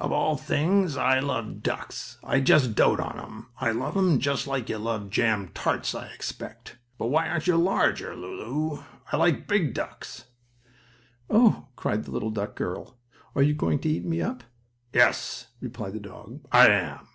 Of 0.00 0.10
all 0.10 0.36
things 0.36 0.96
I 0.96 1.20
love 1.20 1.62
ducks! 1.62 2.18
I 2.24 2.40
just 2.40 2.74
dote 2.74 2.98
on 2.98 3.16
'em! 3.20 3.46
I 3.60 3.70
love 3.70 3.96
'em 3.96 4.18
just 4.18 4.48
like 4.48 4.68
you 4.68 4.76
love 4.76 5.08
jam 5.08 5.52
tarts, 5.54 5.94
I 5.94 6.08
expect. 6.08 6.76
But 6.98 7.10
why 7.10 7.28
aren't 7.28 7.46
you 7.46 7.56
larger, 7.56 8.16
Lulu? 8.16 8.82
I 9.12 9.16
like 9.16 9.46
big 9.46 9.74
ducks." 9.74 10.24
"Oh!" 11.30 11.68
cried 11.76 12.02
the 12.06 12.10
little 12.10 12.32
duck 12.32 12.56
girl, 12.56 12.98
"are 13.36 13.42
you 13.44 13.54
going 13.54 13.78
to 13.78 13.88
eat 13.88 14.04
me 14.04 14.20
up?" 14.20 14.42
"Yes," 14.92 15.46
replied 15.60 15.92
the 15.92 16.00
dog, 16.00 16.40
"I 16.50 16.68
am." 16.70 17.06